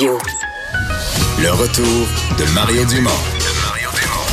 [0.00, 2.06] Le retour
[2.38, 3.10] de Mario Dumont.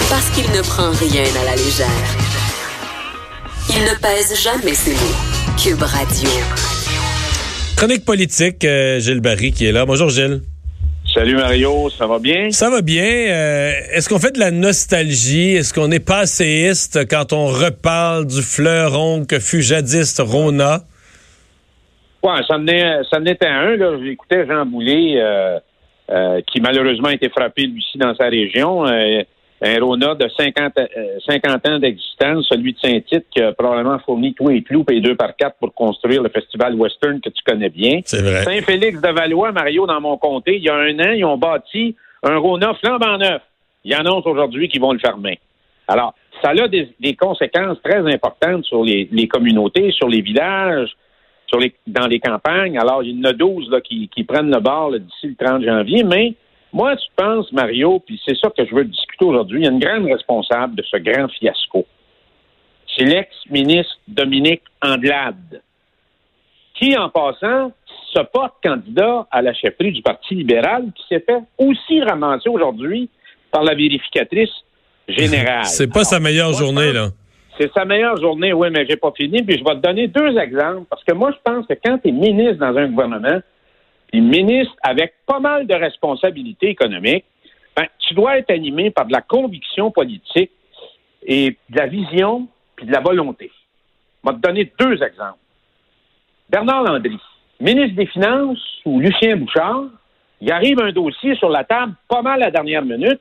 [0.09, 1.87] Parce qu'il ne prend rien à la légère.
[3.71, 5.57] Il ne pèse jamais ses mots.
[5.57, 6.29] Cube Radio.
[7.77, 9.87] Chronique politique, euh, Gilles Barry qui est là.
[9.87, 10.43] Bonjour Gilles.
[11.11, 12.51] Salut Mario, ça va bien?
[12.51, 13.03] Ça va bien.
[13.03, 15.55] Euh, Est-ce qu'on fait de la nostalgie?
[15.55, 20.83] Est-ce qu'on est passéiste quand on reparle du fleuron que fut jadis Rona?
[22.25, 23.75] Ouais, ça en était un.
[23.75, 23.99] Là.
[24.03, 25.59] J'écoutais Jean Boulet, euh,
[26.09, 28.87] euh, qui malheureusement a été frappé lui aussi dans sa région.
[28.87, 29.21] Euh,
[29.61, 30.85] un Rona de 50, euh,
[31.27, 35.15] 50 ans d'existence, celui de Saint-Tite, qui a probablement fourni tous les clous et deux
[35.15, 37.99] par quatre pour construire le festival western que tu connais bien.
[38.05, 38.43] C'est vrai.
[38.43, 41.95] Saint-Félix de Valois, Mario, dans mon comté, il y a un an, ils ont bâti
[42.23, 43.41] un Rona flambant neuf.
[43.83, 45.39] Ils annoncent aujourd'hui qu'ils vont le fermer.
[45.87, 50.89] Alors, ça a des, des conséquences très importantes sur les, les communautés, sur les villages,
[51.47, 52.77] sur les, dans les campagnes.
[52.77, 55.63] Alors, il y en a 12 là, qui, qui prennent le bord d'ici le 30
[55.63, 56.03] janvier.
[56.03, 56.33] Mais
[56.73, 59.71] moi, tu penses, Mario, puis c'est ça que je veux discuter aujourd'hui, il y a
[59.71, 61.85] une grande responsable de ce grand fiasco.
[62.97, 65.61] C'est l'ex-ministre Dominique Andelade,
[66.79, 67.71] qui, en passant,
[68.13, 73.09] se porte candidat à la chefferie du Parti libéral, qui s'est fait aussi ramasser aujourd'hui
[73.51, 74.49] par la vérificatrice
[75.07, 75.65] générale.
[75.65, 77.07] C'est pas sa meilleure je journée, pense- là.
[77.57, 79.41] C'est sa meilleure journée, oui, mais j'ai pas fini.
[79.43, 80.85] Puis je vais te donner deux exemples.
[80.89, 83.39] Parce que moi, je pense que quand tu es ministre dans un gouvernement,
[84.11, 87.25] puis ministre avec pas mal de responsabilités économiques,
[87.75, 90.51] ben, tu dois être animé par de la conviction politique
[91.23, 93.51] et de la vision puis de la volonté.
[94.23, 95.39] Je vais te donner deux exemples.
[96.49, 97.19] Bernard Landry,
[97.59, 99.85] ministre des Finances ou Lucien Bouchard,
[100.41, 103.19] il arrive un dossier sur la table pas mal à la dernière minute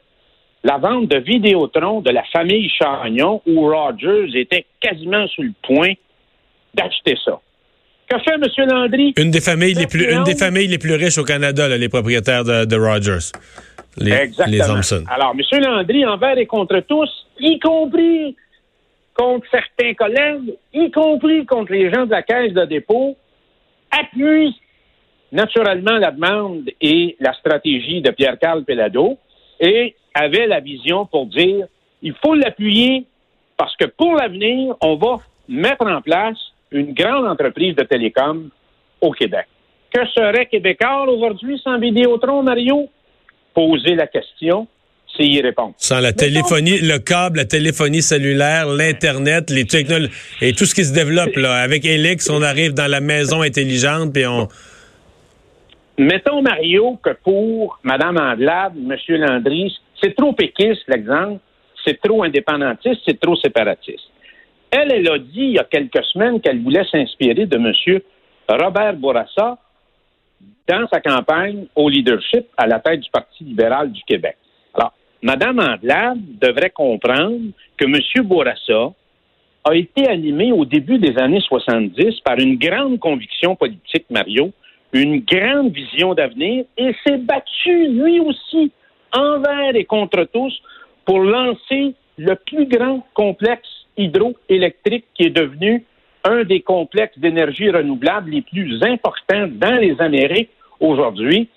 [0.65, 5.93] la vente de Vidéotron de la famille Chagnon, où Rogers était quasiment sur le point
[6.73, 7.39] d'acheter ça.
[8.09, 8.69] Que fait M.
[8.69, 9.15] Landry?
[9.19, 11.89] Une des familles les plus, une des familles les plus riches au Canada, là, les
[11.89, 13.31] propriétaires de, de Rogers.
[13.97, 14.57] Les, Exactement.
[14.57, 15.05] les Thompson.
[15.09, 15.61] Alors, M.
[15.61, 18.35] Landry, envers et contre tous, y compris
[19.15, 23.17] contre certains collègues, y compris contre les gens de la Caisse de dépôt,
[23.91, 24.55] appuie
[25.31, 29.19] naturellement la demande et la stratégie de Pierre-Carl Pelado
[29.61, 31.67] et avait la vision pour dire
[32.03, 33.05] il faut l'appuyer
[33.57, 36.39] parce que pour l'avenir, on va mettre en place
[36.71, 38.51] une grande entreprise de télécom
[39.01, 39.47] au Québec.
[39.93, 42.89] Que serait Québécois aujourd'hui sans Vidéotron, Mario?
[43.55, 44.67] Poser la question,
[45.17, 45.75] c'est y répondre.
[45.77, 50.85] Sans la téléphonie, le câble, la téléphonie cellulaire, l'Internet, les technologies et tout ce qui
[50.85, 51.55] se développe, là.
[51.63, 54.49] Avec Elix, on arrive dans la maison intelligente, puis on.
[55.97, 58.97] Mettons, Mario, que pour Mme Andelade, M.
[59.09, 61.41] Landry, c'est trop péquiste, l'exemple,
[61.85, 64.11] c'est trop indépendantiste, c'est trop séparatiste.
[64.71, 68.01] Elle, elle a dit il y a quelques semaines qu'elle voulait s'inspirer de M.
[68.49, 69.57] Robert Bourassa
[70.69, 74.37] dans sa campagne au leadership à la tête du Parti libéral du Québec.
[74.75, 74.93] Alors,
[75.23, 77.41] Mme Andelade devrait comprendre
[77.79, 78.27] que M.
[78.27, 78.93] Bourassa
[79.65, 84.53] a été animé au début des années 70 par une grande conviction politique, Mario,
[84.93, 88.71] une grande vision d'avenir et s'est battu lui aussi
[89.17, 90.53] envers et contre tous
[91.05, 95.85] pour lancer le plus grand complexe hydroélectrique qui est devenu
[96.25, 101.49] un des complexes d'énergie renouvelable les plus importants dans les Amériques aujourd'hui,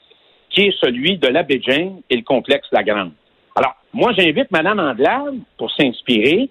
[0.49, 3.11] qui est celui de la James et le complexe La Grande.
[3.55, 6.49] Alors, moi, j'invite Mme Andelade, pour s'inspirer,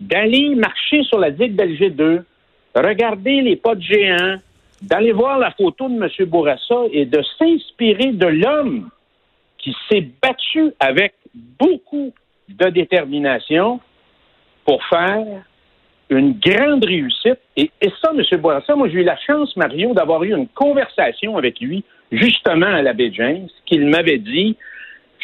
[0.00, 2.24] d'aller marcher sur la digue d'Alger 2,
[2.74, 4.36] regarder les pas de géants,
[4.80, 6.26] d'aller voir la photo de M.
[6.26, 8.88] Bourassa et de s'inspirer de l'homme
[9.68, 12.12] qui s'est battu avec beaucoup
[12.48, 13.80] de détermination
[14.64, 15.24] pour faire
[16.10, 17.38] une grande réussite.
[17.56, 17.70] Et,
[18.02, 18.40] ça, M.
[18.40, 22.82] Bourassa, moi, j'ai eu la chance, Mario, d'avoir eu une conversation avec lui, justement à
[22.82, 24.56] la baie James, qu'il m'avait dit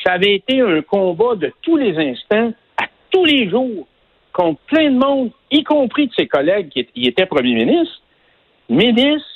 [0.05, 3.87] ça avait été un combat de tous les instants, à tous les jours,
[4.35, 8.03] contre plein de monde, y compris de ses collègues qui qui étaient premiers ministres,
[8.69, 9.29] ministres,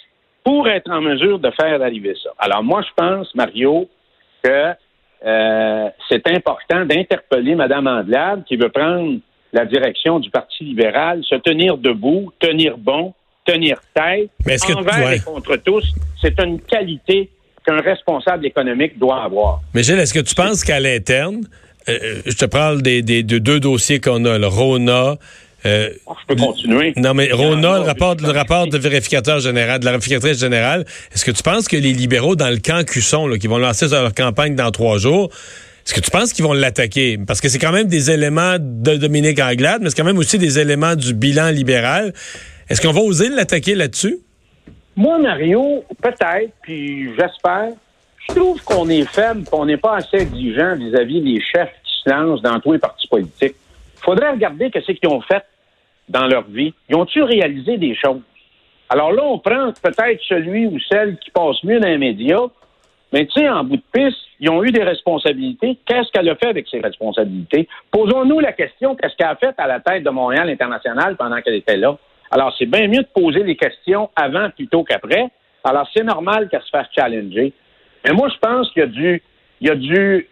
[0.44, 2.30] pour être en mesure de faire arriver ça.
[2.38, 3.88] Alors moi, je pense, Mario,
[4.42, 4.74] que
[5.26, 9.18] euh, c'est important d'interpeller Mme Andelade qui veut prendre
[9.52, 13.14] la direction du Parti libéral, se tenir debout, tenir bon,
[13.46, 15.16] tenir tête, Mais est-ce que- envers ouais.
[15.16, 15.84] et contre tous.
[16.20, 17.30] C'est une qualité
[17.66, 19.60] qu'un responsable économique doit avoir.
[19.74, 21.40] Mais Gilles, est-ce que tu penses qu'à l'interne,
[21.88, 25.16] euh, je te parle des, des- de deux dossiers qu'on a, le Rona.
[25.66, 26.92] Euh, je peux continuer.
[26.96, 31.24] non, mais Rona, le rapport, le rapport de vérificateur général, de la vérificatrice générale, est-ce
[31.24, 34.14] que tu penses que les libéraux dans le camp Cusson, là, qui vont lancer leur
[34.14, 35.30] campagne dans trois jours,
[35.84, 37.18] est-ce que tu penses qu'ils vont l'attaquer?
[37.26, 40.38] Parce que c'est quand même des éléments de Dominique Anglade, mais c'est quand même aussi
[40.38, 42.12] des éléments du bilan libéral.
[42.68, 44.18] Est-ce qu'on va oser l'attaquer là-dessus?
[44.94, 47.70] Moi, Mario, peut-être, puis j'espère,
[48.28, 52.10] je trouve qu'on est faible, qu'on n'est pas assez exigeant vis-à-vis des chefs qui se
[52.10, 53.56] lancent dans tous les partis politiques.
[54.02, 55.44] Faudrait regarder ce qu'ils ont fait
[56.08, 56.72] dans leur vie.
[56.88, 58.22] Ils ont-tu réalisé des choses?
[58.88, 62.46] Alors là, on prend peut-être celui ou celle qui passe mieux dans les médias,
[63.12, 65.78] mais tu sais, en bout de piste, ils ont eu des responsabilités.
[65.86, 67.68] Qu'est-ce qu'elle a fait avec ces responsabilités?
[67.90, 71.54] Posons-nous la question, qu'est-ce qu'elle a fait à la tête de Montréal International pendant qu'elle
[71.54, 71.96] était là?
[72.30, 75.28] Alors, c'est bien mieux de poser les questions avant plutôt qu'après.
[75.64, 77.52] Alors, c'est normal qu'elle se fasse challenger.
[78.04, 79.22] Mais moi, je pense qu'il y a du,
[79.60, 80.28] il y a du,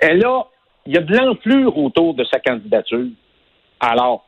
[0.00, 0.46] elle a,
[0.88, 3.08] il y a de l'enflure autour de sa candidature.
[3.78, 4.24] Alors,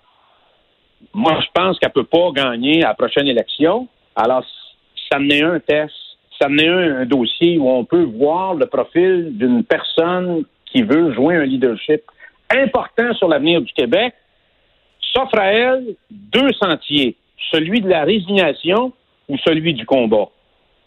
[1.15, 3.89] moi, je pense qu'elle peut pas gagner à la prochaine élection.
[4.15, 4.45] Alors,
[5.11, 5.95] ça n'est un test,
[6.39, 11.15] ça n'est un, un dossier où on peut voir le profil d'une personne qui veut
[11.15, 12.03] jouer un leadership
[12.51, 14.12] important sur l'avenir du Québec.
[15.15, 17.17] S'offre à elle deux sentiers,
[17.51, 18.93] celui de la résignation
[19.31, 20.29] ou celui du combat.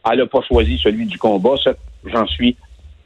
[0.07, 1.55] Elle n'a pas choisi celui du combat,
[2.05, 2.55] j'en suis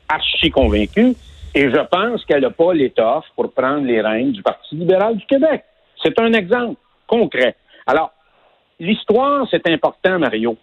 [0.10, 1.16] archi convaincu.
[1.56, 5.26] Et je pense qu'elle n'a pas l'étoffe pour prendre les rênes du Parti libéral du
[5.26, 5.64] Québec.
[6.04, 7.56] C'est un exemple concret.
[7.86, 8.12] Alors,
[8.80, 10.58] l'histoire, c'est important, Mario.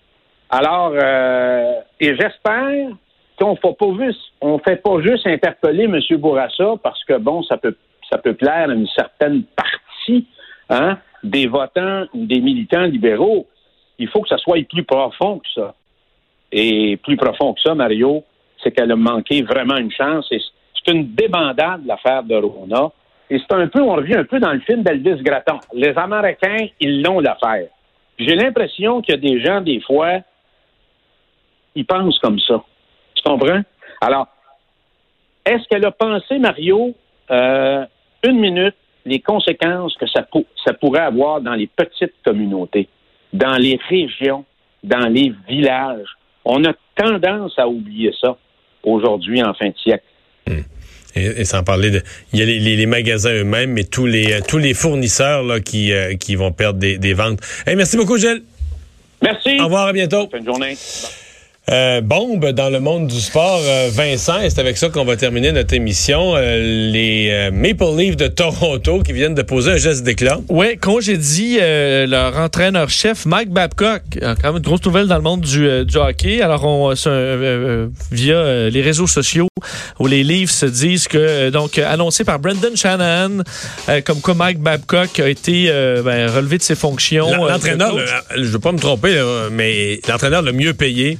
[0.50, 2.90] Alors, euh, et j'espère
[3.38, 5.98] qu'on ne fait pas juste, interpeller M.
[6.18, 7.76] Bourassa parce que bon, ça peut,
[8.10, 10.26] ça peut plaire à une certaine partie
[10.68, 13.46] hein, des votants des militants libéraux.
[13.98, 15.74] Il faut que ça soit plus profond que ça.
[16.52, 18.22] Et plus profond que ça, Mario,
[18.62, 20.30] c'est qu'elle a manqué vraiment une chance.
[20.84, 22.90] C'est une débandade, l'affaire de Rona.
[23.30, 25.58] Et c'est un peu, on revient un peu dans le film d'Elvis Gratton.
[25.72, 27.68] Les Américains, ils l'ont l'affaire.
[28.18, 30.20] J'ai l'impression qu'il y a des gens, des fois,
[31.74, 32.62] ils pensent comme ça.
[33.14, 33.62] Tu comprends?
[34.00, 34.28] Alors,
[35.44, 36.94] est-ce qu'elle a pensé, Mario,
[37.30, 37.84] euh,
[38.22, 42.88] une minute, les conséquences que ça, pour, ça pourrait avoir dans les petites communautés,
[43.32, 44.44] dans les régions,
[44.82, 46.08] dans les villages?
[46.44, 48.36] On a tendance à oublier ça
[48.82, 50.04] aujourd'hui en fin de siècle.
[51.16, 52.02] Et, et, sans parler de,
[52.32, 55.60] il y a les, les, les magasins eux-mêmes, mais tous les tous les fournisseurs là,
[55.60, 57.40] qui euh, qui vont perdre des, des ventes.
[57.66, 58.42] Hey, merci beaucoup, Gilles.
[59.22, 59.58] Merci.
[59.60, 60.26] Au revoir, à bientôt.
[60.26, 60.76] Bonne journée.
[61.70, 65.16] Euh, bombe dans le monde du sport, euh, Vincent, et c'est avec ça qu'on va
[65.16, 66.34] terminer notre émission.
[66.36, 70.40] Euh, les euh, Maple Leafs de Toronto qui viennent de poser un geste d'éclat.
[70.50, 74.02] Oui, congédie leur entraîneur-chef, Mike Babcock.
[74.20, 76.42] Quand même une grosse nouvelle dans le monde du, du hockey.
[76.42, 76.92] Alors, on,
[78.12, 79.48] via les réseaux sociaux,
[79.98, 83.38] où les Leafs se disent que, donc, annoncé par Brendan Shanahan,
[84.04, 85.68] comme quoi Mike Babcock a été
[86.04, 87.46] ben, relevé de ses fonctions.
[87.46, 87.96] L'entraîneur,
[88.34, 89.18] je ne veux pas me tromper,
[89.50, 91.18] mais l'entraîneur le mieux payé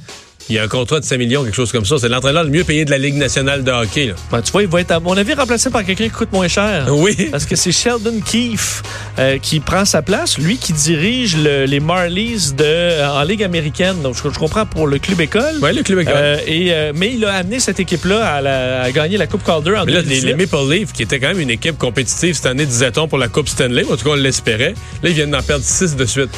[0.49, 1.97] il y a un contrat de 5 millions, quelque chose comme ça.
[1.97, 4.13] C'est l'entraîneur le mieux payé de la Ligue nationale de hockey.
[4.31, 6.47] Ben, tu vois, il va être, à mon avis, remplacé par quelqu'un qui coûte moins
[6.47, 6.85] cher.
[6.91, 7.29] Oui.
[7.31, 8.83] Parce que c'est Sheldon Keefe
[9.17, 10.37] euh, qui prend sa place.
[10.37, 14.01] Lui qui dirige le, les Marlies de, euh, en Ligue américaine.
[14.03, 15.55] Donc, je, je, comprends pour le club école.
[15.61, 16.13] Oui, le club école.
[16.15, 19.93] Euh, et, mais il a amené cette équipe-là à, gagner la Coupe Calder en mais
[19.93, 23.07] là, les, les, Maple Leafs, qui était quand même une équipe compétitive cette année, disait-on,
[23.07, 23.83] pour la Coupe Stanley.
[23.83, 24.75] En tout cas, on l'espérait.
[25.01, 26.29] Là, ils viennent d'en perdre 6 de suite.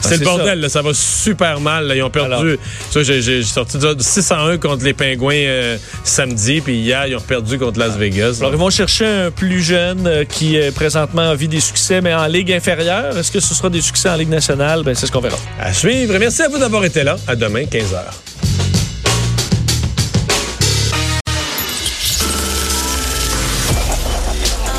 [0.00, 0.54] C'est ah, le bordel, ça.
[0.54, 1.86] Là, ça va super mal.
[1.86, 1.96] Là.
[1.96, 2.58] Ils ont perdu.
[2.94, 7.78] J'ai sorti de 601 contre les Pingouins euh, samedi, puis hier, ils ont perdu contre
[7.78, 8.38] Las Vegas.
[8.40, 12.14] Alors, ils vont chercher un plus jeune euh, qui est présentement vit des succès, mais
[12.14, 13.16] en Ligue inférieure.
[13.16, 14.82] Est-ce que ce sera des succès en Ligue nationale?
[14.82, 15.38] Ben, c'est ce qu'on verra.
[15.58, 16.16] À suivre.
[16.18, 17.16] Merci à vous d'avoir été là.
[17.26, 18.28] À demain, 15h.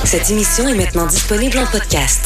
[0.05, 2.21] Cette émission est maintenant disponible en podcast.